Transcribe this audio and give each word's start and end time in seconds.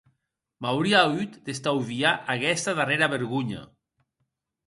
M’auria 0.65 1.01
auut 1.09 1.33
d’estauviar 1.49 2.15
aguesta 2.35 2.71
darrèra 2.79 3.11
vergonha. 3.13 3.61